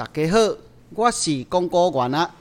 [0.00, 0.38] 大家好，
[0.94, 2.34] 我是广告员啊。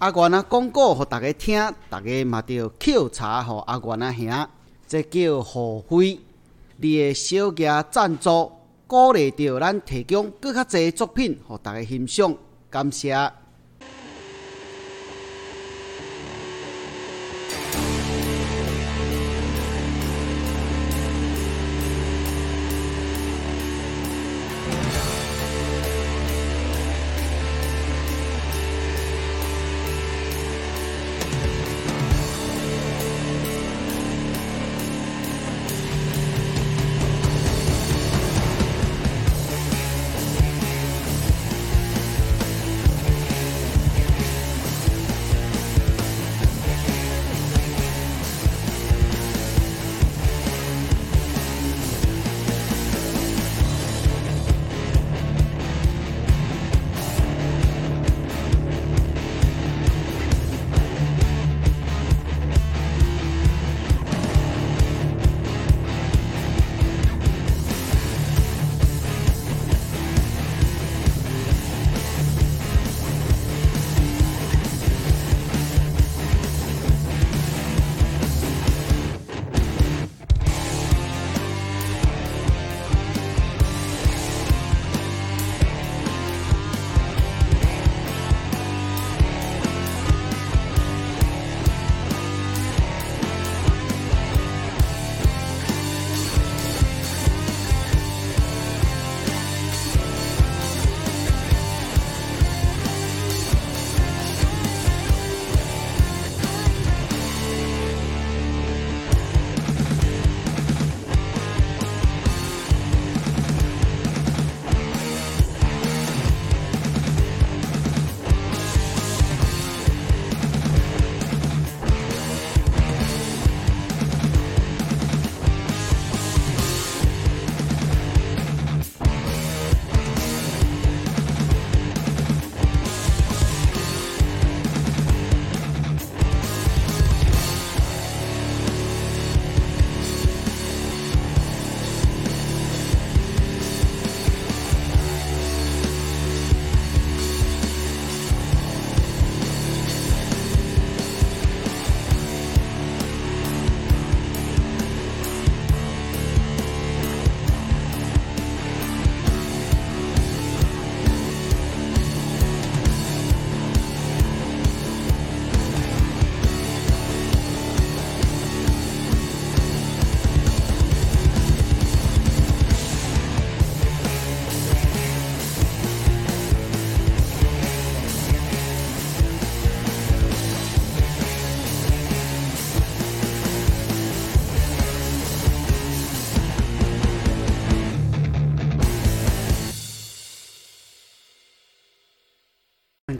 [0.00, 4.48] 阿元啊，广告互大家听，大家嘛着抾茶互阿元啊兄，
[4.86, 6.20] 这叫互惠。
[6.76, 8.52] 你的小额赞助，
[8.86, 12.36] 鼓励着咱提供更较侪作品互大家欣赏，
[12.68, 13.32] 感谢。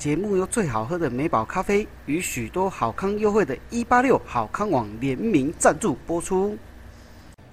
[0.01, 6.53] 节目由最好喝的美宝咖啡与许多好康优惠的一八六好康网联名赞助播出。《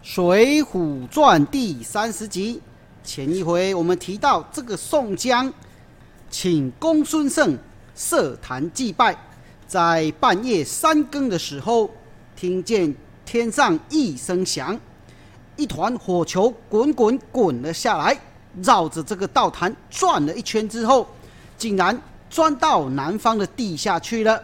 [0.01, 2.61] 水浒传》第三十集，
[3.03, 5.53] 前一回我们提到这个宋江
[6.29, 7.57] 请公孙胜
[7.93, 9.13] 设坛祭拜，
[9.67, 11.89] 在半夜三更的时候，
[12.33, 14.79] 听见天上一声响，
[15.57, 18.17] 一团火球滚滚滚了下来，
[18.63, 21.05] 绕着这个道坛转了一圈之后，
[21.57, 22.01] 竟然。
[22.29, 24.43] 钻到南方的地下去了。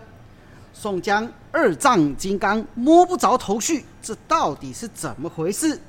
[0.74, 5.80] 宋江二丈金刚摸不着头绪，这到底是怎么回事？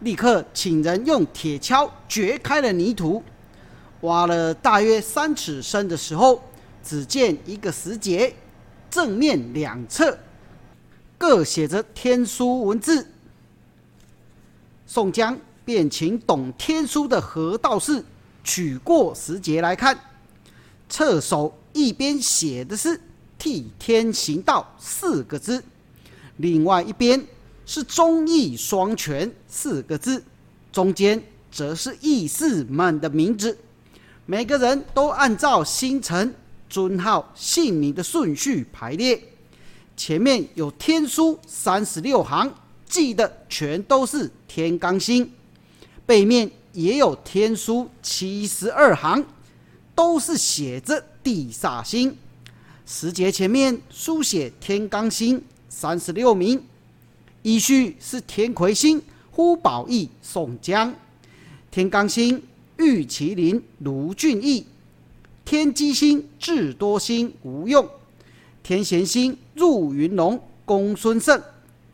[0.00, 3.22] 立刻请人用铁锹掘开了泥土，
[4.02, 6.40] 挖了大约三尺深的时候，
[6.84, 8.32] 只见一个石碣，
[8.88, 10.16] 正面两侧
[11.18, 13.08] 各写着天书文字。
[14.86, 18.04] 宋江便请懂天书的何道士
[18.44, 19.98] 取过石碣来看。
[20.88, 23.00] 侧手一边写的是
[23.38, 25.62] “替天行道”四个字，
[26.38, 27.22] 另外一边
[27.66, 30.22] 是“忠义双全”四个字，
[30.72, 31.22] 中间
[31.52, 33.56] 则是义士们的名字。
[34.24, 36.34] 每个人都按照星辰、
[36.68, 39.22] 尊号、姓名的顺序排列，
[39.96, 42.52] 前面有天书三十六行，
[42.86, 45.30] 记的全都是天罡星，
[46.04, 49.24] 背面也有天书七十二行。
[49.98, 52.16] 都是写着地煞星，
[52.86, 56.62] 时节前面书写天罡星三十六名，
[57.42, 59.02] 依序是天魁星
[59.32, 60.94] 呼保义、宋江，
[61.72, 62.40] 天罡星
[62.76, 64.64] 玉麒麟卢俊义，
[65.44, 67.84] 天机星智多星吴用，
[68.62, 71.42] 天咸星入云龙公孙胜，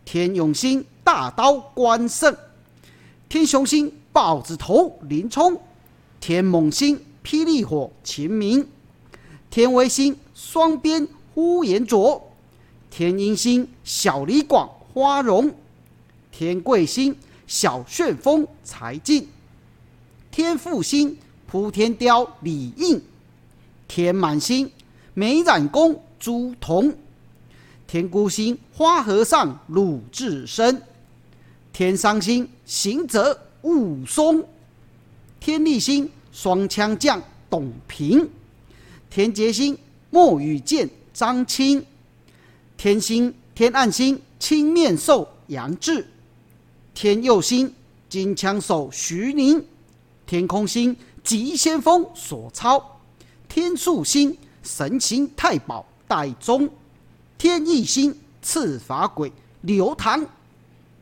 [0.04, 2.36] 天永星大刀关胜，
[3.30, 5.58] 天雄星豹子头林冲，
[6.20, 8.68] 天猛星霹雳火秦明，
[9.50, 12.22] 天威星双鞭呼延灼，
[12.90, 15.52] 天阴星小李广花荣，
[16.30, 17.16] 天贵星
[17.46, 19.26] 小旋风柴进，
[20.30, 21.16] 天复星
[21.46, 23.00] 扑天雕李应。
[23.88, 24.70] 天满星，
[25.12, 26.92] 美髯公朱仝；
[27.86, 30.74] 天孤星，花和尚鲁智深；
[31.72, 34.42] 天伤星，行者武松；
[35.38, 38.26] 天力星，双枪将董平；
[39.08, 39.78] 天劫星，
[40.10, 41.80] 墨羽剑张青；
[42.76, 46.02] 天星天暗星，青面兽杨志；
[46.92, 47.72] 天佑星，
[48.08, 49.62] 金枪手徐宁；
[50.26, 53.00] 天空星，急先锋索超。
[53.48, 56.68] 天数星神行太保戴宗，
[57.38, 60.26] 天翼星赤法鬼刘唐，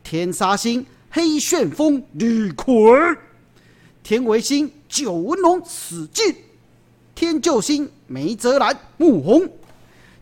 [0.03, 3.17] 天杀星黑旋风李逵，
[4.03, 6.35] 天为星九纹龙史进，
[7.15, 9.49] 天救星梅泽兰穆弘，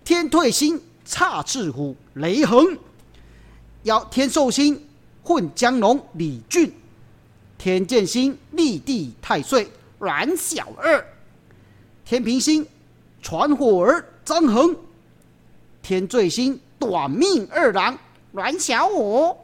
[0.05, 2.77] 天退星叉翅虎雷横，
[3.83, 4.81] 要天寿星
[5.23, 6.73] 混江龙李俊，
[7.57, 9.69] 天剑星立地太岁
[9.99, 11.05] 阮小二。
[12.05, 12.65] 天平星，
[13.21, 14.73] 传火儿张衡；
[15.81, 17.97] 天罪星，短命二郎
[18.31, 19.35] 阮小五；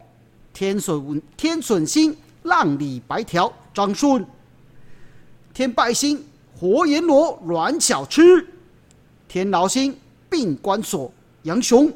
[0.54, 4.24] 天损天损星，浪里白条张顺；
[5.58, 6.24] 天败星，
[6.56, 8.22] 活阎罗阮小吃；
[9.28, 9.98] 天牢星，
[10.30, 11.12] 病关锁
[11.42, 11.90] 杨雄；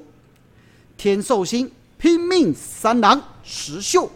[0.98, 4.10] 天寿星，拼命三郎石秀；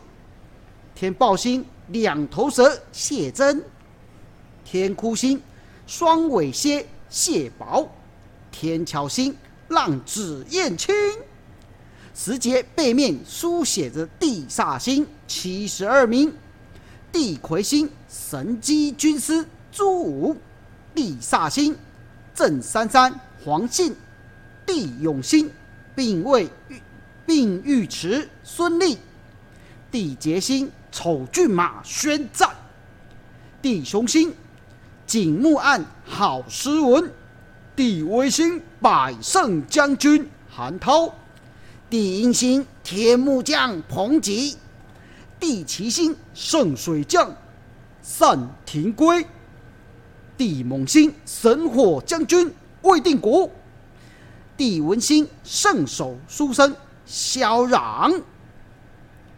[0.96, 3.62] 天豹星，两头蛇谢真；
[4.64, 5.40] 天哭星。
[5.86, 7.88] 双尾蝎谢宝，
[8.52, 9.38] 天桥星
[9.68, 10.92] 浪子燕青，
[12.16, 16.34] 石节背面书写着地煞星七十二名，
[17.16, 20.36] 地魁星神机军师朱武，
[20.94, 21.74] 地煞星
[22.34, 23.96] 郑珊珊黄信，
[24.66, 25.50] 地永星
[25.96, 26.50] 并尉
[27.26, 28.98] 并尉迟孙立，
[29.90, 32.50] 地劫星丑骏马宣战，
[33.62, 34.34] 地雄星。
[35.08, 37.10] 景木案郝诗文，
[37.78, 41.16] 地威星百胜将军韩涛，
[41.90, 44.58] 地阴星天木将彭吉，
[45.46, 47.32] 地奇星圣水将
[48.18, 49.24] 单廷圭，
[50.36, 52.52] 地猛星神火将军
[52.82, 53.48] 魏定国，
[54.58, 56.76] 地文星圣手书生
[57.06, 58.24] 萧壤，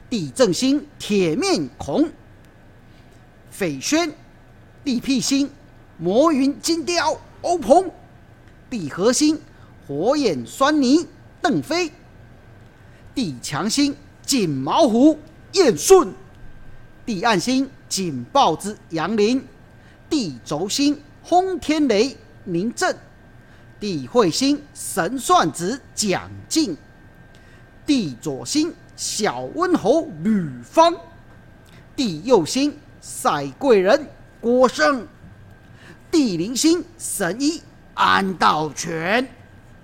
[0.09, 2.09] 地正星铁面孔。
[3.51, 4.09] 斐轩，
[4.85, 5.49] 地辟星。
[5.97, 7.91] 魔云金雕欧鹏，
[8.69, 9.37] 地核心
[9.85, 11.05] 火眼酸泥
[11.41, 11.91] 邓飞，
[13.13, 13.93] 地强星
[14.25, 15.19] 锦毛虎
[15.57, 16.13] 燕顺，
[17.03, 19.43] 地暗星锦豹子杨林，
[20.07, 22.95] 地轴星轰天雷宁震，
[23.79, 26.77] 地彗星神算子蒋进，
[27.87, 30.95] 地左星小温侯吕方，
[31.95, 34.07] 地右星赛贵人
[34.39, 35.07] 郭胜。
[36.11, 37.61] 地灵星神医
[37.95, 39.27] 安道全，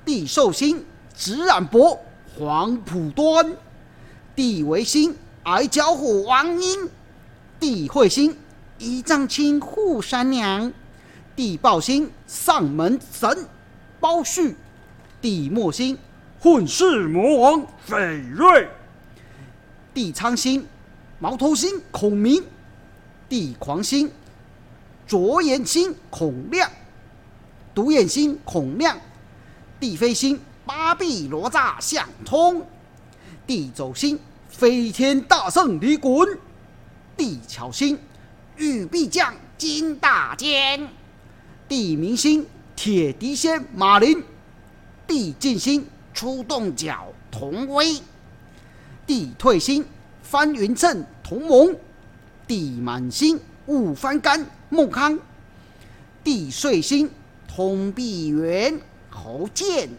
[0.05, 1.99] 地寿星直染伯
[2.37, 3.57] 黄浦端，
[4.35, 6.89] 地维星矮脚虎王英，
[7.59, 8.37] 地彗星
[8.77, 10.71] 一丈青扈三娘，
[11.35, 13.45] 地豹星上门神
[13.99, 14.55] 包旭，
[15.21, 15.97] 地末星
[16.39, 18.69] 混世魔王斐瑞，
[19.93, 20.65] 地苍星
[21.19, 22.43] 毛头星孔明，
[23.27, 24.09] 地狂星。
[25.05, 26.71] 左眼星孔亮，
[27.75, 28.97] 独眼星孔亮，
[29.77, 32.65] 地飞星八臂罗刹相通，
[33.45, 34.17] 地走星
[34.53, 36.37] 飞天大圣李衮，
[37.17, 37.99] 地巧星
[38.55, 40.87] 玉臂将金大坚，
[41.67, 42.45] 地明星
[42.75, 44.23] 铁笛仙马林，
[45.07, 47.99] 地进星出洞角童威，
[49.07, 49.83] 地退星
[50.21, 51.75] 翻云阵同盟，
[52.47, 54.45] 地满星五番干。
[54.69, 55.19] 孟康，
[56.23, 57.09] 地碎星
[57.47, 58.79] 通臂猿
[59.09, 59.89] 侯健，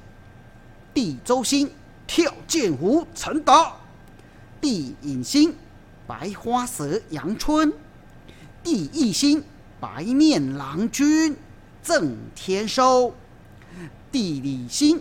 [0.92, 1.70] 地周星
[2.06, 3.72] 跳涧湖陈达，
[4.64, 5.54] 地隐星
[6.06, 7.70] 白花蛇杨春，
[8.62, 9.44] 地义星
[9.78, 11.36] 白面郎君
[11.82, 13.14] 郑天收，
[14.10, 14.98] 地理星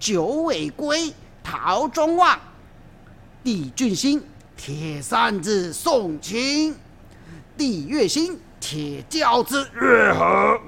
[0.00, 2.36] 九尾龟陶中旺，
[3.44, 4.20] 地俊星
[4.56, 6.74] 铁扇子宋清，
[7.56, 8.36] 地月星。
[8.58, 10.58] 铁轿子月河，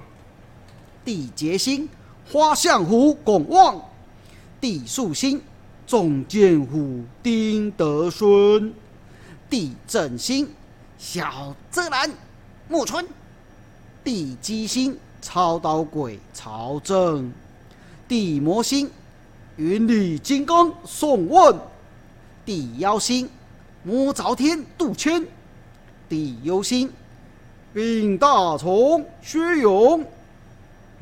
[1.05, 1.89] 地结星，
[2.31, 3.81] 花象湖拱望；
[4.61, 5.43] 地树星，
[5.89, 8.71] 众剑虎丁德孙；
[9.49, 10.47] 地正星，
[10.99, 12.11] 小泽兰
[12.69, 13.03] 木村；
[14.05, 17.33] 地基星，超刀鬼曹正；
[18.07, 18.91] 地魔星，
[19.57, 21.57] 云里金刚宋问；
[22.45, 23.27] 地妖星，
[23.83, 25.25] 魔朝天杜迁；
[26.07, 26.93] 地幽星。
[27.73, 30.05] 病大虫薛勇，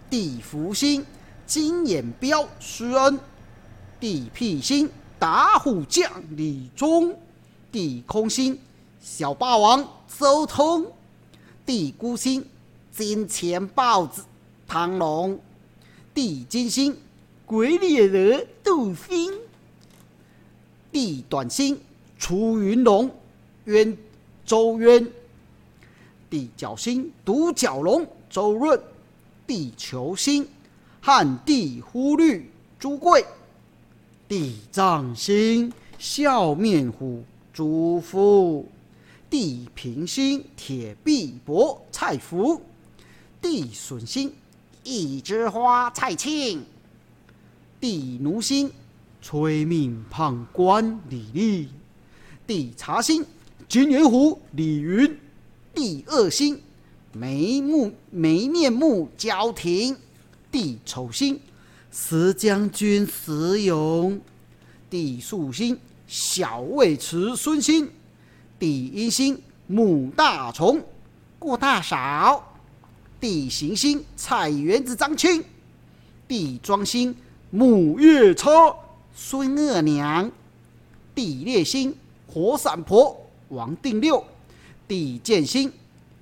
[0.09, 1.05] 地福星
[1.45, 3.19] 金眼彪施恩，
[4.07, 7.13] 地辟星打虎将李忠，
[7.73, 8.57] 地空星
[9.01, 9.85] 小霸王
[10.17, 10.87] 周通，
[11.67, 12.47] 地孤星
[12.93, 14.23] 金钱豹子
[14.65, 15.41] 唐龙，
[16.15, 16.97] 地金星
[17.45, 19.33] 鬼脸人杜兴，
[20.93, 21.77] 地短星
[22.17, 23.11] 出云龙
[23.65, 23.99] 渊
[24.45, 25.05] 周渊。
[26.31, 28.81] 地角星独角龙周润，
[29.49, 30.47] 地球星
[31.01, 32.49] 旱地忽律
[32.79, 33.27] 朱贵，
[34.29, 38.67] 地藏星笑面虎朱富，
[39.31, 42.61] 地平星铁臂膊蔡福，
[43.41, 44.33] 地损星
[44.83, 46.65] 一枝花蔡庆，
[47.81, 48.71] 地奴星
[49.23, 51.69] 催命判官李立，
[52.47, 53.25] 地茶星
[53.69, 55.19] 金眼虎李云。
[55.73, 56.59] 地恶星，
[57.13, 59.95] 眉目眉面目交停；
[60.51, 61.39] 地丑星，
[61.99, 64.21] 石将军石勇；
[64.91, 67.89] 地树星，小尉迟孙兴；
[68.59, 70.85] 地阴星，母大虫
[71.39, 72.39] 顾大嫂；
[73.19, 75.43] 地行星，菜园子张青；
[76.29, 77.17] 地庄星，
[77.51, 78.51] 母夜叉
[79.15, 80.31] 孙二娘；
[81.15, 84.23] 地烈星，火伞婆王定六。
[84.87, 85.73] 地剑星，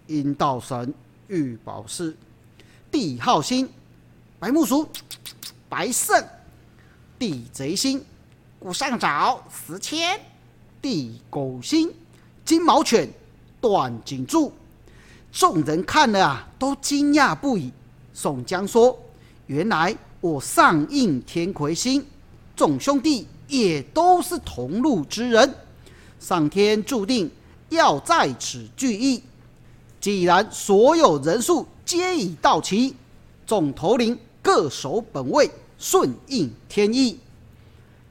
[0.06, 0.94] 阴道神
[1.26, 2.14] 玉宝师；
[2.92, 3.68] 地号星，
[4.38, 4.88] 白木鼠
[5.74, 6.22] 白胜；
[7.18, 8.00] 地贼星，
[8.60, 10.16] 古上早石谦；
[10.80, 11.92] 地狗星，
[12.44, 13.12] 金毛犬
[13.60, 14.52] 段锦柱。
[15.32, 17.72] 众人看了啊，都惊讶不已。
[18.12, 18.96] 宋江说
[19.48, 22.06] ：“原来我上应天魁星，
[22.54, 25.52] 众兄弟也都是同路之人，
[26.20, 27.28] 上天注定。”
[27.70, 29.20] 要在此聚义。
[30.00, 32.94] 既然所有人数皆已到齐，
[33.44, 37.18] 众头领各守本位，顺应天意。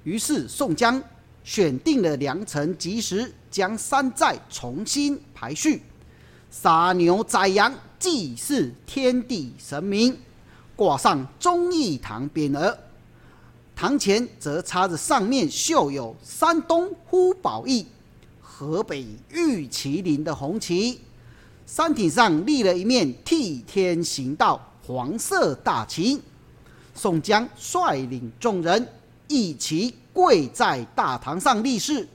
[0.03, 1.01] 于是宋江
[1.43, 5.82] 选定了良辰吉时，将山寨重新排序，
[6.51, 10.17] 杀牛宰羊，祭祀天地神明，
[10.75, 12.77] 挂上忠义堂匾额，
[13.75, 17.86] 堂前则插着上面绣有“山东呼保义”。
[18.41, 21.00] 河北玉麒麟的红旗，
[21.65, 26.22] 山顶上立了一面替天行道黄色大旗。
[26.94, 28.88] 宋江率领众人
[29.28, 32.08] 一齐跪在大堂上立誓，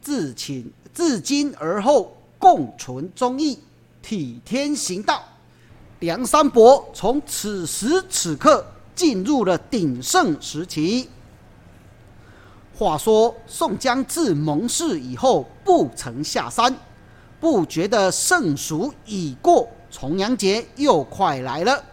[0.00, 3.58] 自请自今而后共存忠义，
[4.02, 5.22] 替天行道。
[6.00, 11.08] 梁山伯从此时此刻进入了鼎盛时期。
[12.74, 16.74] 话说宋江自盟誓以后，不曾下山，
[17.38, 21.84] 不觉得盛暑已过，重阳节又快来了。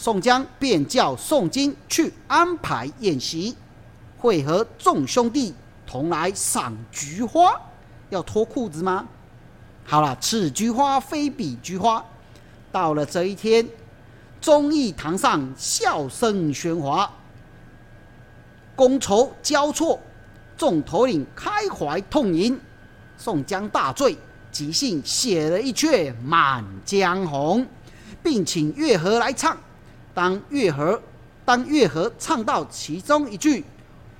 [0.00, 3.56] 宋江便叫宋金去安排宴席，
[4.16, 5.52] 会和众兄弟
[5.84, 7.60] 同来赏菊花。
[8.08, 9.08] 要脱裤子吗？
[9.84, 12.02] 好了，此菊花非彼菊花。
[12.70, 13.68] 到了这一天，
[14.40, 17.10] 忠义堂上笑声喧哗。
[18.76, 19.98] 觥筹交错，
[20.56, 22.56] 众头领开怀痛饮。
[23.16, 24.16] 宋江大醉，
[24.52, 27.62] 即兴写了一阙《满江红》，
[28.22, 29.58] 并请月河来唱。
[30.18, 31.00] 当月河
[31.44, 33.64] 当月河唱到其中一句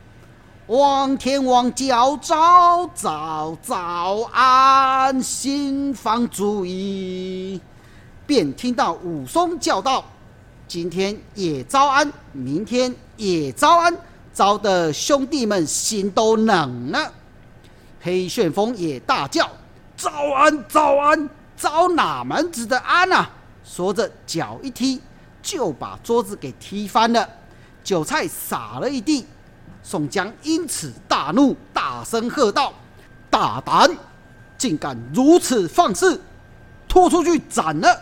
[0.69, 7.61] “望天王叫早早早安，新房注意”，
[8.29, 10.05] 便听到武松叫道
[10.69, 13.93] ：“今天也早安，明天也早安。”
[14.33, 17.13] 招的兄弟们心都冷了，
[18.01, 19.51] 黑旋风也大叫
[19.99, 23.29] ：“早安，早安，招哪门子的安啊！”
[23.67, 25.01] 说着脚一踢，
[25.43, 27.29] 就把桌子给踢翻了，
[27.83, 29.27] 酒菜洒了一地。
[29.83, 32.73] 宋江因此大怒，大声喝道
[33.31, 33.91] ：“大胆，
[34.57, 36.21] 竟敢如此放肆，
[36.89, 38.01] 拖出去斩了！”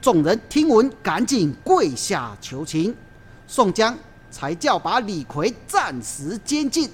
[0.00, 2.94] 众人听闻，赶紧跪下求情。
[3.46, 3.96] 宋江。
[4.30, 6.88] 才叫把李逵暂时监禁。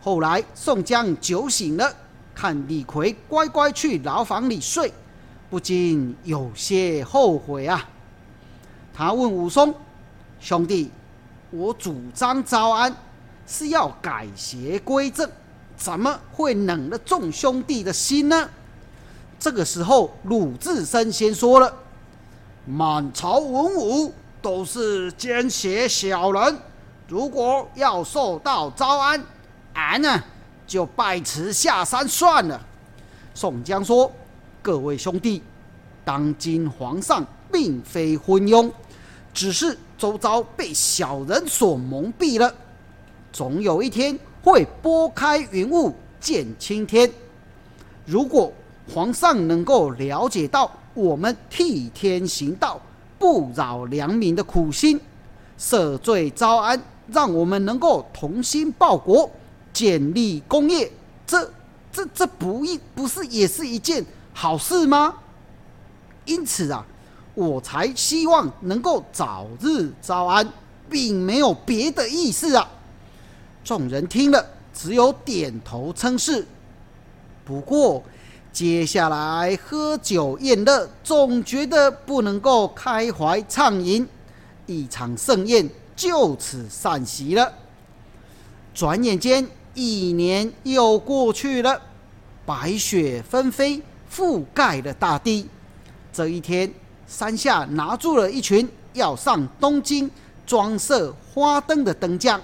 [0.00, 1.94] 后来宋江酒醒了，
[2.34, 4.90] 看李逵乖乖去牢房里睡，
[5.50, 7.86] 不禁有些后悔啊。
[8.96, 9.74] 他问武松
[10.40, 10.90] ：“兄弟，
[11.50, 12.96] 我主张招安
[13.46, 15.30] 是要改邪归正，
[15.76, 18.48] 怎么会冷了众兄弟的心呢？”
[19.38, 21.70] 这个时候，鲁智深先说了
[22.64, 26.58] ：“满朝文武都是奸邪小人，
[27.06, 29.22] 如果要受到招安，
[29.74, 30.22] 俺呢
[30.66, 32.58] 就拜辞下山算了。”
[33.34, 34.10] 宋江说
[34.62, 35.42] ：“各位兄弟，
[36.02, 37.22] 当今皇上
[37.52, 38.72] 并非昏庸，
[39.36, 42.52] 只是周遭被小人所蒙蔽了，
[43.32, 47.08] 总有一天会拨开云雾见青天。
[48.04, 48.50] 如果……”
[48.94, 52.80] 皇上能够了解到我们替天行道、
[53.18, 55.00] 不扰良民的苦心，
[55.58, 59.28] 赦罪招安，让我们能够同心报国、
[59.72, 60.88] 建立功业，
[61.26, 61.50] 这、
[61.92, 65.16] 这、这不一不是也是一件好事吗？
[66.24, 66.86] 因此啊，
[67.36, 70.52] 我才希望能够早日招安，
[70.90, 72.68] 并没有别的意思啊。
[73.62, 76.44] 众人听了，只有点头称是。
[77.44, 78.02] 不过。
[78.52, 84.08] 接下来喝酒宴乐，总觉得不能够开怀畅饮，
[84.64, 87.52] 一场盛宴就此散席了。
[88.72, 91.78] 转眼间，一年又过去了，
[92.46, 95.50] 白雪纷飞，覆盖了大地。
[96.10, 96.72] 这一天，
[97.06, 100.10] 山下拿住了一群要上东京
[100.46, 102.40] 装设花灯的灯匠，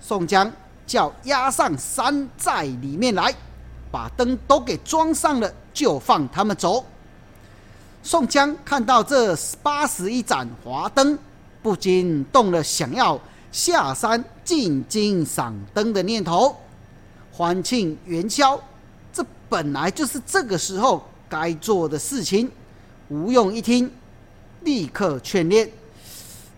[0.00, 0.50] 宋江
[0.86, 3.34] 叫押上山寨里面来。
[3.90, 6.84] 把灯都给装上了，就放他们走。
[8.02, 11.16] 宋江看到这八十一盏华灯，
[11.62, 13.16] 不禁动了想要
[13.52, 16.56] 下山进京赏灯的念头。
[17.30, 18.60] 欢庆元宵，
[19.12, 22.50] 这本来就是这个时候该做的事情。
[23.08, 23.90] 吴用一听，
[24.62, 25.70] 立刻劝谏：“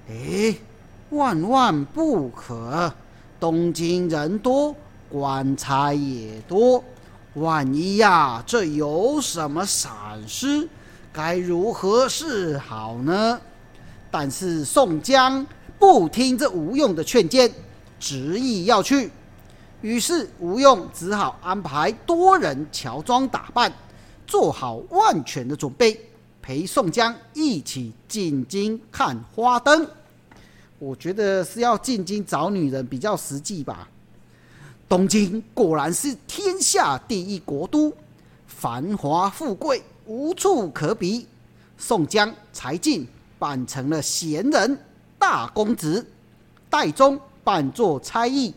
[0.08, 0.54] 哎，
[1.10, 2.92] 万万不可！
[3.40, 4.74] 东京人多，
[5.08, 6.82] 官差也多。”
[7.34, 9.92] 万一呀，这有什么闪
[10.26, 10.66] 失，
[11.12, 13.40] 该如何是好呢？
[14.10, 15.44] 但是宋江
[15.78, 17.50] 不听这吴用的劝谏，
[17.98, 19.10] 执意要去。
[19.82, 23.70] 于是吴用只好安排多人乔装打扮，
[24.26, 26.05] 做好万全的准备，
[26.46, 29.84] 陪宋江一起进京看花灯。
[30.78, 33.88] 我觉得是要进京找女人比较实际吧。
[34.88, 37.92] 东京果然是天下第一国都，
[38.46, 41.26] 繁华富贵无处可比。
[41.76, 43.04] 宋江、才进
[43.40, 44.78] 扮成了闲人
[45.18, 46.06] 大公子，
[46.70, 48.54] 戴宗扮作差役，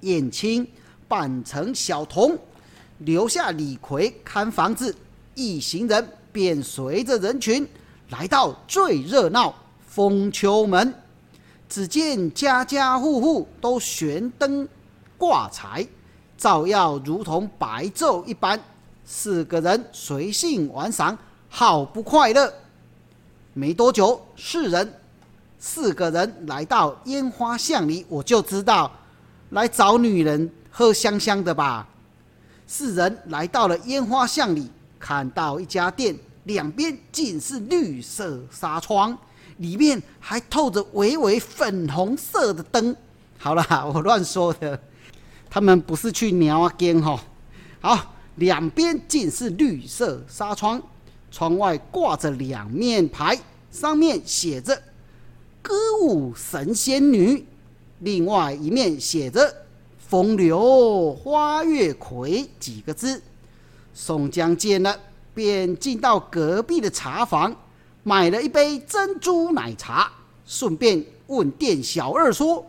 [0.00, 0.66] 燕青
[1.06, 2.38] 扮成小童，
[3.00, 4.96] 留下李逵看房子。
[5.34, 7.66] 一行人便随着人群
[8.10, 9.54] 来到最热闹
[9.86, 10.94] 丰丘门，
[11.68, 14.68] 只见家家户户都悬灯。
[15.16, 15.84] 挂彩，
[16.36, 18.60] 照耀如同白昼一般。
[19.04, 22.54] 四个人随性玩赏，好不快乐。
[23.52, 24.94] 没多久，四人
[25.58, 28.88] 四个人来到烟花巷里，我就知道
[29.50, 31.88] 来找女人喝香香的吧。
[32.64, 39.16] 四人来到了烟花巷里，看到一家店，两边尽是绿色纱窗，
[39.58, 42.94] 里面还透着微微粉红色的灯。
[43.38, 44.80] 好了，我乱说的。
[45.50, 47.18] 他们不是去鸟啊间哈，
[47.80, 50.82] 好，两边尽是绿色纱窗，
[51.30, 53.38] 窗外挂着两面牌，
[53.70, 54.82] 上面写着
[55.62, 57.46] “歌舞神仙女”，
[58.00, 59.54] 另外一面写着
[59.98, 63.22] “风流花月魁”几个字。
[64.00, 64.96] 宋江见了，
[65.34, 67.54] 便进到隔壁的茶房，
[68.04, 70.08] 买了一杯珍珠奶茶，
[70.46, 72.64] 顺便问店小二说：“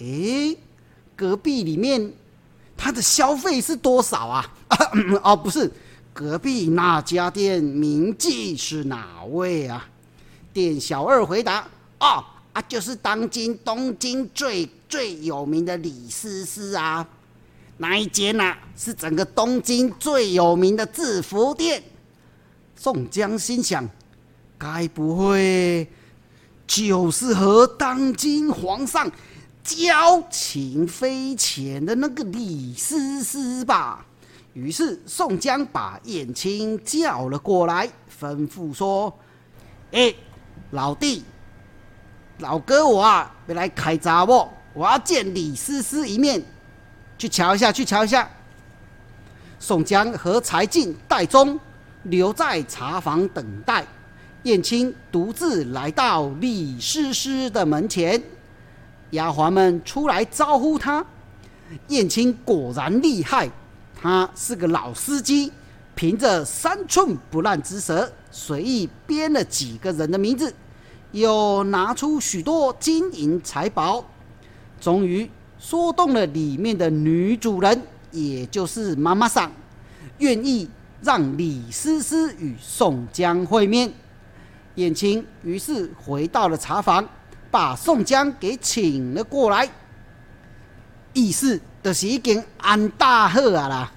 [0.00, 0.54] 诶。”
[1.16, 2.12] 隔壁里面，
[2.76, 4.52] 他的消费是多少啊？
[5.24, 5.72] 哦，不是，
[6.12, 9.88] 隔壁那家店名妓是哪位啊？
[10.52, 11.66] 店小二回答：
[12.00, 17.08] 哦啊，就是当今东京最最有名的李师师啊。
[17.76, 21.82] 那一间呐，是整个东京最有名的制服店。
[22.76, 23.88] 宋江心想：
[24.58, 25.88] 该不会
[26.66, 29.10] 就是和当今皇上？
[29.64, 34.04] 交情匪浅的那个李师师吧。
[34.52, 37.88] 于是宋江把燕青叫了过来，
[38.20, 39.10] 吩咐说
[39.90, 40.14] ：“哎，
[40.72, 41.24] 老弟，
[42.40, 44.46] 老哥我啊，要来开闸不？
[44.74, 46.44] 我要见李师师一面，
[47.18, 48.28] 去瞧一下，去瞧一下。”
[49.58, 51.58] 宋江和柴进、戴宗
[52.02, 53.86] 留在茶房等待。
[54.42, 58.22] 燕青独自来到李师师的门前，
[59.12, 61.02] 丫鬟们出来招呼他。
[61.88, 63.50] 燕青果然厉害，
[63.98, 65.50] 他是个老司机，
[65.94, 70.54] 凭着三寸不烂之舌，随意编了几个人的名字，
[71.12, 74.04] 又拿出许多金银财宝，
[74.78, 75.30] 终于
[75.64, 79.50] 说动了里面的女主人，也就是妈妈桑，
[80.18, 80.68] 愿意。
[81.02, 83.92] 让李思思与宋江会面，
[84.76, 87.06] 燕青于是回到了茶房，
[87.50, 89.68] 把宋江给请了过来，
[91.12, 93.92] 意思就是已经安大好啊啦。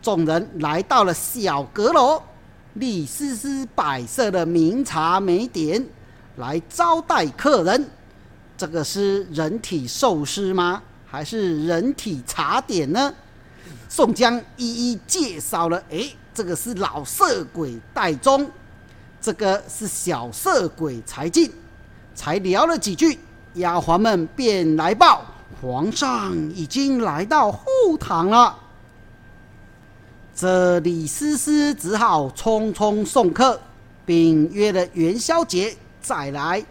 [0.00, 2.22] 众人来到了小阁楼，
[2.74, 5.86] 李思思摆设了名茶美点
[6.36, 7.90] 来招待客人。
[8.64, 10.82] 这个是人体寿司吗？
[11.04, 13.12] 还是人体茶点呢？
[13.90, 18.50] 宋江一一介绍了，哎，这个是老色鬼戴宗，
[19.20, 21.52] 这个是小色鬼柴进，
[22.14, 23.18] 才聊了几句，
[23.56, 25.26] 丫鬟们便来报，
[25.60, 27.66] 皇上已经来到后
[28.00, 28.58] 堂了。
[30.34, 33.60] 这李思思只好匆匆送客，
[34.06, 36.64] 并约了元宵节再来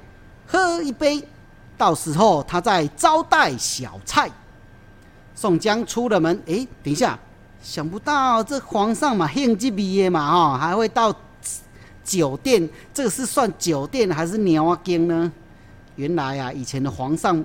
[0.47, 1.23] 喝一杯，
[1.77, 4.29] 到时候他再招待小菜。
[5.35, 7.17] 宋江出了门，哎，等一下，
[7.61, 11.13] 想不到这皇上嘛，兴致毕业嘛，哈，还会到
[12.03, 15.31] 酒店，这个是算酒店还是鸟啊间呢？
[15.95, 17.43] 原来啊，以前的皇上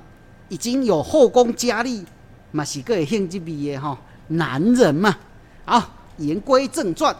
[0.48, 2.04] 已经有后宫佳丽，
[2.50, 5.16] 嘛是个兴致毕业哈，男人嘛。
[5.64, 5.82] 好，
[6.18, 7.14] 言归正传，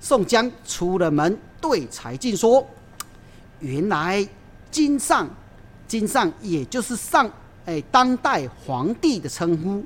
[0.00, 2.66] 宋江出了门，对柴进说
[3.60, 4.26] ：“原来
[4.70, 5.28] 金上，
[5.90, 7.28] 金上也就是上。”
[7.66, 9.84] 哎，当代皇帝的称呼，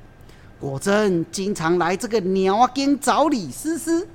[0.61, 4.07] 果真经常来这个鸟啊间找李思思。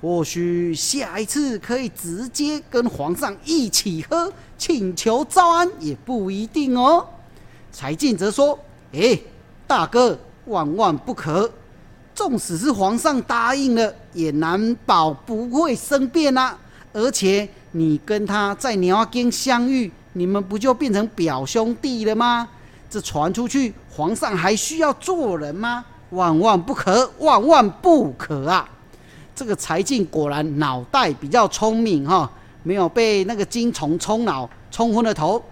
[0.00, 7.06] 或许下一次可以直接跟皇上一起喝，请求招安也不一定哦。
[7.72, 8.58] 柴进则说
[8.92, 9.18] ：“哎，
[9.66, 11.50] 大哥，万万不可！
[12.14, 16.58] 纵使是皇上答应了，也难保不会生变啊。
[16.92, 22.48] 而且你跟他在鸟啊间相遇，你们不就变成表兄弟了吗？”
[22.88, 25.84] 这传出去，皇上还需要做人吗？
[26.10, 28.68] 万万不可，万万不可啊！
[29.34, 32.30] 这个柴进果然脑袋比较聪明哈，
[32.62, 35.42] 没有被那个金虫冲脑冲昏了头。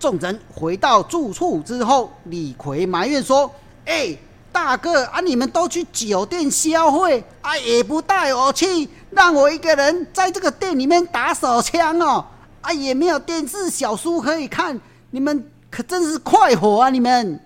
[0.00, 3.48] 众人回到住处之后，李逵埋怨说
[3.86, 4.16] ：“哎，
[4.50, 12.24] 大哥啊，你们都去酒店消费啊，也不带我去，让我一个人在这个店里面打手枪哦，
[12.66, 16.88] 啊，也没有电视小书可以看，你们。”可真是快活啊！
[16.88, 17.38] 你们，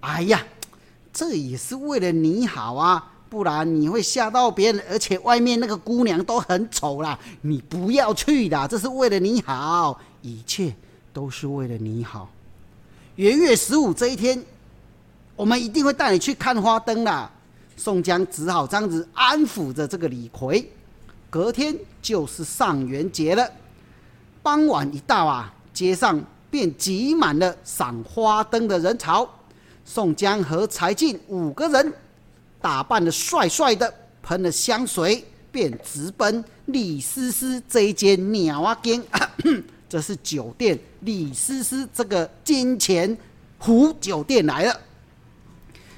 [0.00, 0.40] 哎呀，
[1.12, 10.72] 这也是为了你好啊，不然你会吓到别人，而且外面那个姑娘都很丑啦，你不要去的，这是为了你好，一切
[11.12, 12.30] 都是为了你好。
[13.16, 14.40] 元月十五这一天，
[15.34, 17.28] 我们一定会带你去看花灯啦。
[17.76, 20.64] 宋江只好这样子安抚着这个李逵。
[21.28, 23.50] 隔天就是上元节了，
[24.44, 26.24] 傍晚一到啊，街上。
[26.50, 29.28] 便挤满了赏花灯的人潮。
[29.84, 31.92] 宋江和柴进五个人
[32.60, 39.02] 打扮的帅帅的，喷了香水，便直奔李思思这一间鸟啊间，
[39.90, 43.18] 这是酒店李思思这个金钱
[43.58, 44.80] 湖酒店来了。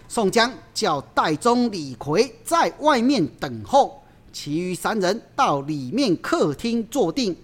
[0.09, 7.37] 宋江叫戴宗、李逵在外面等候，其余三人到里面客厅坐定。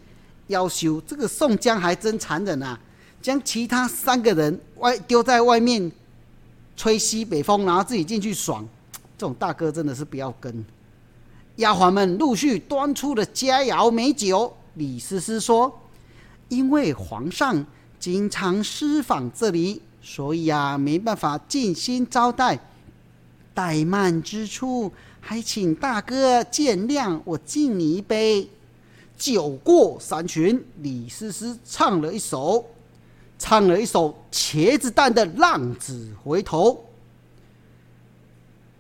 [0.53, 2.79] 要求这个宋江还真残忍啊！
[3.21, 5.91] 将其他三个人外丢在外面
[6.77, 8.69] 吹西北风，然后自己进去爽，
[9.17, 10.65] 这种大哥真的是不要跟。
[11.57, 14.53] 丫鬟们陆续端出了佳肴美酒。
[14.75, 15.73] 李思思说
[16.49, 17.65] ：“因为皇上
[18.01, 22.59] 经常私访这里，所以啊，没办法尽心招待。
[23.55, 27.21] 怠慢之处，还请大哥见谅。
[27.25, 28.49] 我敬你一杯。”
[29.23, 32.67] 酒过三巡，李思思唱了一首。
[33.39, 36.85] 唱了一首茄子蛋的浪子回头，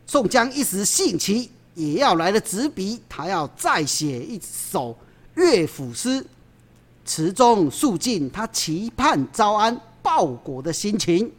[0.06, 4.96] 宋江一时兴起，也要来了纸笔，他要再写一首
[5.34, 6.24] 乐府诗，
[7.04, 11.32] 词中诉尽他期盼招安报国的心情。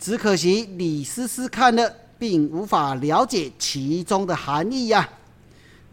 [0.00, 5.08] 只可惜李思思看了，并无法了解其中的含义呀。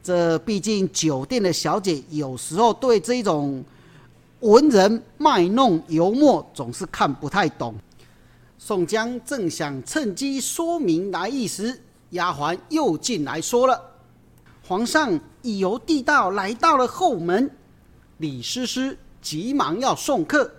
[0.04, 3.64] 这毕竟酒店的小姐有时候对这种。
[4.42, 7.74] 文人卖弄油墨，总是看不太懂。
[8.58, 13.82] 宋江正想趁机说明来意时，丫鬟又进来说了
[14.68, 17.50] ：“皇上已由地道来到了后门。
[18.18, 20.52] 李师师急忙要送客，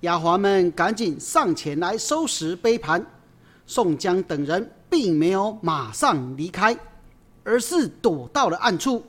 [0.00, 3.02] 丫鬟们赶紧上前来收拾杯盘。
[3.66, 6.76] 宋江等人并没有马上离开，
[7.46, 9.04] 而是躲到了暗处。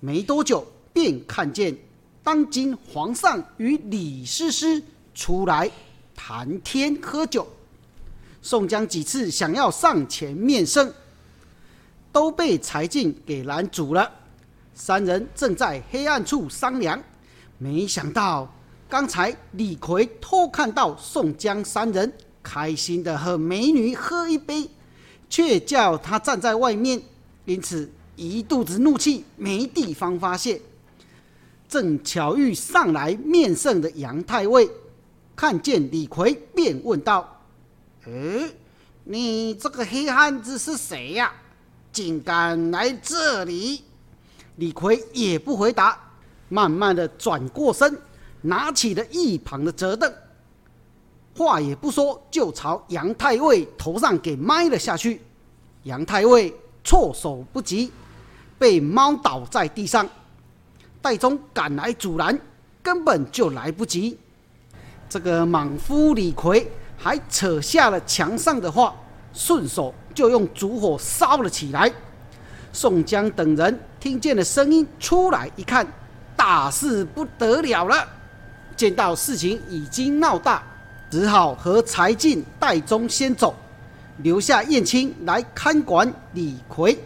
[0.00, 1.76] 没多久，便看见
[2.24, 4.82] 当今皇上与李师师
[5.14, 5.70] 出来
[6.14, 7.46] 谈天喝酒。
[8.42, 10.92] 宋江几次想要上前面圣，
[12.10, 14.10] 都被柴进给拦阻了。
[14.74, 17.00] 三人正在黑暗处商量，
[17.58, 18.52] 没想到
[18.88, 22.12] 刚才李逵偷看到宋江三人
[22.42, 24.68] 开心的和美女喝一杯，
[25.28, 27.02] 却叫他站在外面，
[27.48, 30.60] 因此一肚子怒气没地方发泄。
[31.66, 34.68] 正巧遇上来面圣的杨太尉，
[35.34, 37.42] 看见李逵，便问道
[38.04, 38.50] ：“哎，
[39.04, 41.32] 你这个黑汉子是谁呀？
[41.90, 43.82] 竟敢来这里？”
[44.56, 45.98] 李逵也不回答，
[46.50, 47.98] 慢慢的转过身，
[48.42, 50.12] 拿起了一旁的折凳，
[51.34, 55.22] 话也不说，就朝杨太尉头上给埋了下去。
[55.84, 56.54] 杨太尉
[56.88, 57.92] 措手不及，
[58.58, 60.08] 被猫倒在地上。
[61.02, 62.40] 戴宗赶来阻拦，
[62.82, 64.18] 根本就来不及。
[65.06, 68.94] 这个莽夫李逵还扯下了墙上的画，
[69.34, 71.92] 顺手就用烛火烧了起来。
[72.72, 75.86] 宋江等人听见了声音，出来一看，
[76.34, 78.08] 大事不得了了。
[78.74, 80.62] 见到事情已经闹大，
[81.10, 83.54] 只好和柴进、戴宗先走，
[84.22, 86.96] 留下燕青来看管李逵。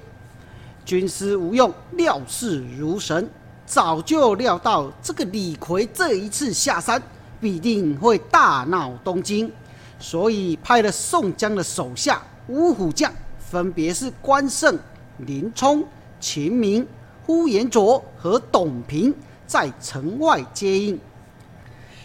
[0.85, 3.29] 军师吴用料事如神，
[3.65, 7.01] 早就料到这个李逵这一次下山
[7.41, 9.51] 必定会大闹东京，
[9.99, 14.79] 所以派了宋江的手下五虎将，分别是关胜。
[15.19, 15.85] 林冲、
[16.19, 16.85] 秦明、
[17.25, 19.15] 呼延灼和董平
[19.47, 20.99] 在城外接应。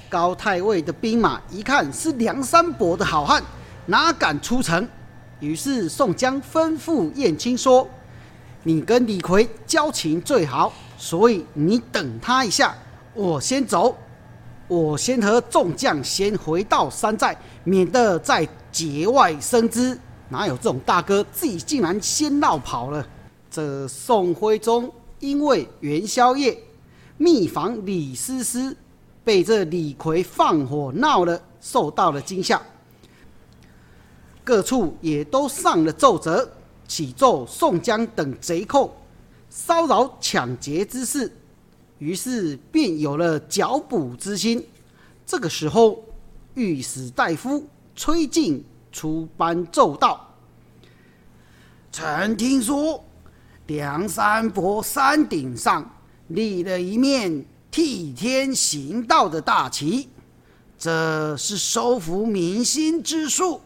[0.10, 3.42] 高太尉的兵马一看是梁山伯的好汉，
[3.88, 4.88] 哪敢出城？
[5.40, 7.88] 于是宋江吩咐燕青说
[8.64, 12.76] ：“你跟李逵交情最好，所以你等他一下，
[13.14, 13.96] 我先走。
[14.68, 19.98] 我先和众将先回到山寨，免得在节外生枝。”
[20.30, 23.08] 哪有这种大哥自己竟然先闹跑了？
[23.50, 26.58] 这宋徽宗因为元宵夜
[27.16, 28.76] 密访李师师，
[29.24, 32.62] 被这李逵放火闹了，受到了惊吓。
[34.48, 36.50] 各处也都上了奏折，
[36.88, 38.96] 启奏宋江等贼寇
[39.50, 41.30] 骚扰抢劫之事，
[41.98, 44.66] 于是便有了剿捕之心。
[45.26, 46.02] 这个时候，
[46.54, 48.64] 御史大夫崔进。
[48.90, 50.34] 出班奏道
[51.92, 53.04] ：“臣听说
[53.68, 55.88] 梁山泊山顶上
[56.30, 60.10] 立了一面替天行道的大旗，
[60.80, 63.62] 这是收服民心之术。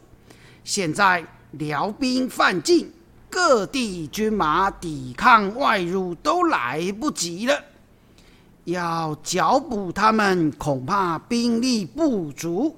[0.64, 2.92] 现在辽兵犯境，
[3.30, 7.64] 各地军马抵抗外辱都来不及了，
[8.66, 12.78] 要剿捕他们，恐怕兵力不足。”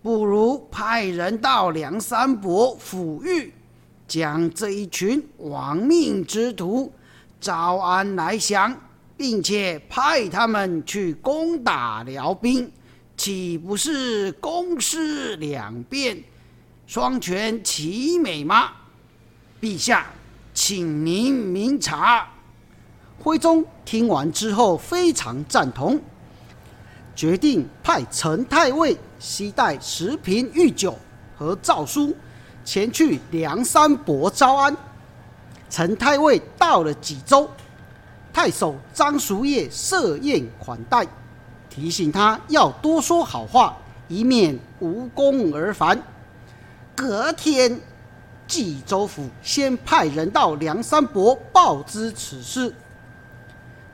[0.00, 3.52] 不如派人到梁山伯抚育，
[4.06, 6.90] 将这一群亡命之徒
[7.40, 8.74] 招安来降，
[9.16, 12.70] 并且派他们去攻打辽兵，
[13.16, 16.22] 岂不是公事两便，
[16.88, 18.70] 双全其美吗？
[19.60, 20.06] 陛下，
[20.54, 22.26] 请您明察。
[23.22, 26.00] 徽宗听完之后非常赞同。
[27.14, 30.98] 决定派陈太尉携带十瓶御酒
[31.36, 32.16] 和诏书
[32.64, 34.74] 前去梁山伯招安。
[35.68, 37.50] 陈太尉到了济州，
[38.32, 41.06] 太守张叔夜设宴款待，
[41.68, 43.76] 提醒他要多说好话，
[44.08, 46.02] 以免无功而返。
[46.98, 47.80] 隔天，
[48.48, 52.74] 济州府先派人到梁山伯报知此事。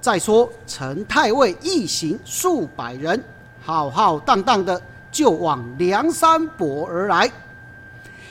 [0.00, 3.22] 再说，陈太尉一行数百人，
[3.62, 4.80] 浩浩荡荡的
[5.12, 7.30] 就往梁山伯而来。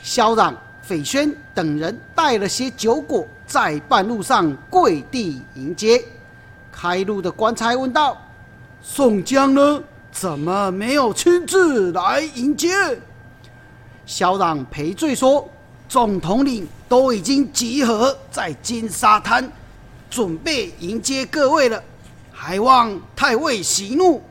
[0.01, 6.03] 萧嚷、费轩等人带了些酒果，在半路上跪地迎接。
[6.71, 8.19] 开路的官差问道
[8.81, 9.83] ：“宋江呢？
[10.11, 12.73] 怎么没有亲自来迎接？”
[14.05, 15.47] 萧嚷赔罪说
[15.87, 19.49] ：“总统领都已经集合在金沙滩。”
[20.09, 21.83] 准备迎接各位了，
[22.31, 24.21] 还望太尉息怒。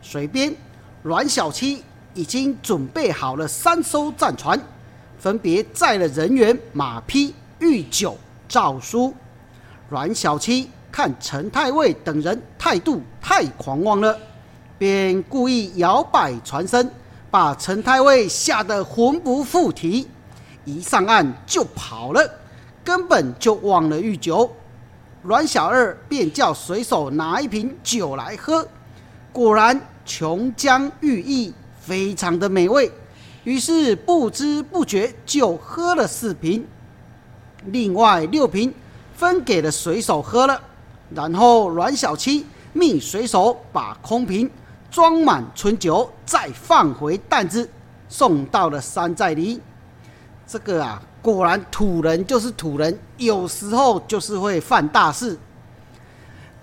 [0.00, 0.54] 水边，
[1.02, 1.82] 阮小七
[2.14, 4.60] 已经准备好了三艘战船，
[5.18, 8.16] 分别载了人员、马匹、御酒、
[8.48, 9.12] 诏书。
[9.88, 14.16] 阮小七看陈太尉等人态度太狂妄了，
[14.78, 16.88] 便故意摇摆船身，
[17.30, 20.08] 把陈太尉吓得魂不附体，
[20.64, 22.30] 一上岸就跑了，
[22.82, 24.50] 根本就忘了御酒。
[25.22, 28.66] 阮小二便叫水手拿一瓶酒来喝，
[29.32, 32.90] 果然琼浆玉液，非常的美味。
[33.44, 36.66] 于是不知不觉就喝了四瓶，
[37.66, 38.72] 另外六瓶
[39.14, 40.60] 分给了水手喝了。
[41.14, 44.50] 然后阮小七命水手把空瓶
[44.90, 47.68] 装满春酒，再放回担子，
[48.08, 49.60] 送到了山寨里。
[50.46, 55.38] 这个啊，果然土人就是土人，有时候就是会犯大事。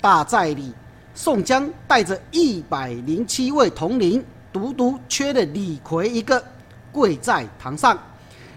[0.02, 0.74] 大寨里，
[1.14, 6.44] 宋江带着一百零七位统领，独独缺了李逵一个。
[6.92, 8.00] 跪在堂上，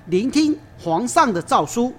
[0.07, 1.93] 聆听皇上的诏书。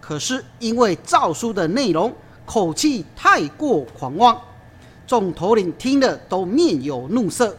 [0.00, 2.12] 可是因为诏书的内容
[2.44, 4.36] 口气太过狂妄，
[5.06, 7.56] 众头领听了都面有怒色。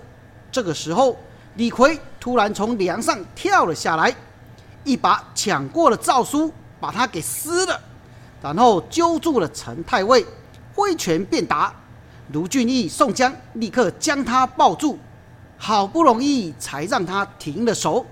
[0.51, 1.17] 这个时候，
[1.55, 4.13] 李逵突然从梁上跳了下来，
[4.83, 7.79] 一把抢过了诏书，把他给撕了，
[8.41, 10.25] 然后揪住了陈太尉，
[10.73, 11.73] 挥拳便打。
[12.33, 14.99] 卢俊义、宋江立刻将他抱住，
[15.57, 18.05] 好不容易才让他停了手。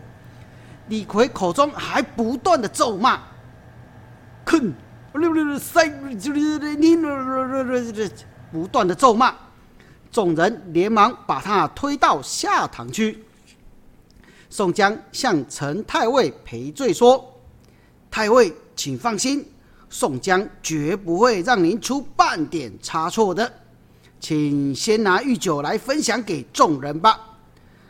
[0.88, 3.20] 李逵口中还不断的咒骂
[4.46, 4.74] ：“哼，
[8.56, 9.36] 不断的咒骂。”
[10.10, 13.22] 众人连忙把他推到下堂去。
[14.50, 17.34] 宋江向陈太尉赔罪说
[18.10, 19.46] ：“太尉，请放心，
[19.90, 23.52] 宋江绝不会让您出半点差错的。
[24.22, 27.20] 请先拿御酒来分享给众人吧。”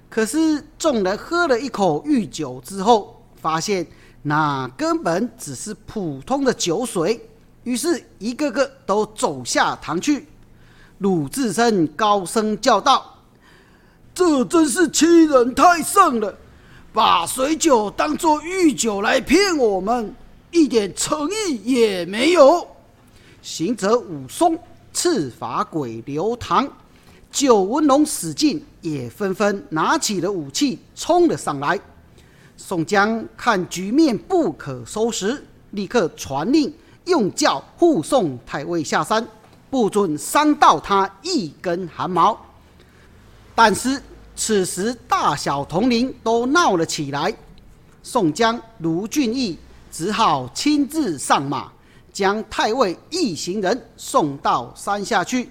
[0.10, 3.86] 可是众人喝了一口御酒之后，发现
[4.24, 7.30] 那根本只是普通的酒水，
[7.66, 10.26] 于是一个个都走下堂去。
[11.00, 13.18] 鲁智深高声叫道
[14.16, 16.34] ：“这真是欺人太甚了！
[16.94, 20.16] 把水酒当作御酒来骗我们，
[20.52, 22.66] 一点诚意也没有。”
[23.44, 24.58] 行者武松、
[24.94, 26.68] 赤发鬼刘唐。
[27.30, 31.78] 九纹龙史进也纷纷拿起了武器冲了上来。
[32.56, 39.28] 宋江看局面不可收拾，立刻传令用轿护送太尉下山，
[39.76, 42.40] 不准伤到他一根汗毛。
[43.54, 44.02] 但是
[44.34, 47.36] 此时大小统领都闹了起来，
[48.02, 49.60] 宋江、卢俊义
[49.92, 51.70] 只好亲自上马，
[52.14, 55.50] 将太尉一行人送到山下去。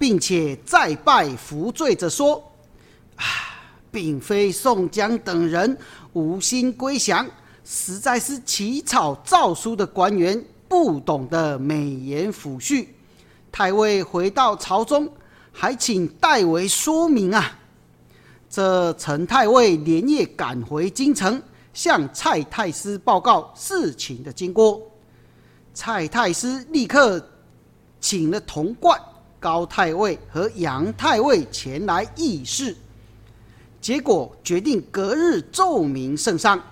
[0.00, 2.42] 并且再拜服罪着说
[3.14, 3.22] ：“啊，
[3.92, 5.78] 并非宋江等人
[6.12, 7.24] 无心归降，
[7.64, 12.84] 实在是起草诏书的官员不懂得美言抚恤。
[13.52, 15.08] 太尉回到朝中，
[15.52, 17.58] 还请代为说明啊。”
[18.50, 21.40] 这陈太尉连夜赶回京城，
[21.72, 24.80] 向蔡太师报告事情的经过。
[25.72, 27.24] 蔡太师立刻
[28.00, 28.98] 请了童贯。
[29.40, 32.76] 高太尉和杨太尉前来议事，
[33.80, 36.62] 结果决定隔日奏明圣上。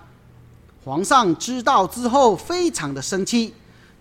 [0.81, 3.53] 皇上知道之后，非常的生气，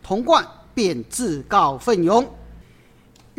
[0.05, 2.25] 童贯便自告奋勇，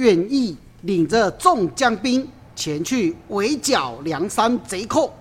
[0.02, 5.14] 愿意领着众将兵前去围剿梁山贼寇。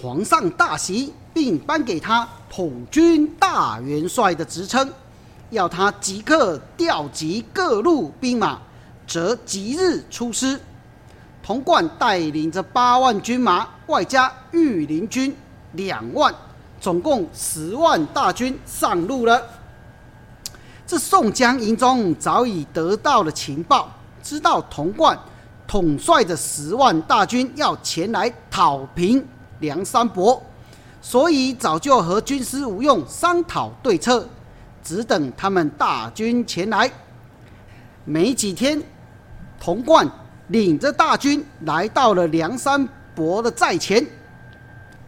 [0.00, 4.88] 皇上大喜，并颁给他统军大元帅的职称，
[5.50, 8.60] 要他即刻调集各路兵马。
[9.04, 10.58] 择吉日出师，
[11.42, 15.34] 童贯带领着八万军马，外加御林军
[15.72, 16.32] 两万，
[16.80, 19.42] 总共十万大军上路了。
[20.86, 23.90] 这宋江营中早已得到了情报，
[24.24, 25.16] 知道童贯
[25.66, 29.24] 统帅着十万大军要前来讨平
[29.60, 30.42] 梁山伯，
[31.02, 34.26] 所以早就和军师吴用商讨对策，
[34.82, 36.90] 只等他们大军前来。
[38.06, 38.82] 没几天。
[39.60, 40.06] 童贯
[40.48, 44.06] 领着大军来到了梁山伯的寨前，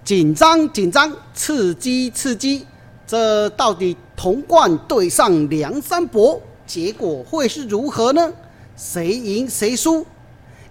[0.03, 2.67] 紧张紧张，刺激刺激，
[3.07, 8.33] 这到底童贯对上梁山伯，结果会是如何呢？
[8.77, 10.07] 谁赢谁输？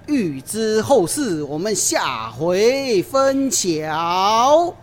[0.05, 4.75] 预知后事，我们下回分晓。